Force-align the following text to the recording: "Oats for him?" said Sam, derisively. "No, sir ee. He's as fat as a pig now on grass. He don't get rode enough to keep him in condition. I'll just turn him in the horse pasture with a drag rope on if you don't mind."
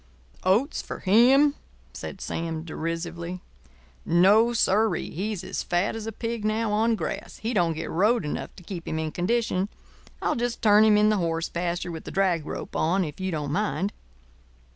"Oats 0.43 0.81
for 0.81 0.97
him?" 1.01 1.53
said 1.93 2.21
Sam, 2.21 2.63
derisively. 2.63 3.41
"No, 4.03 4.51
sir 4.51 4.95
ee. 4.95 5.11
He's 5.11 5.43
as 5.43 5.61
fat 5.61 5.95
as 5.95 6.07
a 6.07 6.11
pig 6.11 6.43
now 6.43 6.71
on 6.71 6.95
grass. 6.95 7.37
He 7.37 7.53
don't 7.53 7.73
get 7.73 7.87
rode 7.91 8.25
enough 8.25 8.55
to 8.55 8.63
keep 8.63 8.87
him 8.87 8.97
in 8.97 9.11
condition. 9.11 9.69
I'll 10.19 10.35
just 10.35 10.59
turn 10.59 10.85
him 10.85 10.97
in 10.97 11.09
the 11.09 11.17
horse 11.17 11.49
pasture 11.49 11.91
with 11.91 12.07
a 12.07 12.11
drag 12.11 12.47
rope 12.47 12.75
on 12.75 13.03
if 13.05 13.19
you 13.19 13.29
don't 13.29 13.51
mind." 13.51 13.93